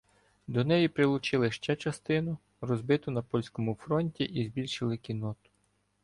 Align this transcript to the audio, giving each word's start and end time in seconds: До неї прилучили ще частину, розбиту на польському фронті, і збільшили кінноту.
До 0.47 0.63
неї 0.63 0.87
прилучили 0.87 1.51
ще 1.51 1.75
частину, 1.75 2.37
розбиту 2.61 3.11
на 3.11 3.21
польському 3.21 3.75
фронті, 3.79 4.23
і 4.23 4.45
збільшили 4.47 4.97
кінноту. 4.97 5.49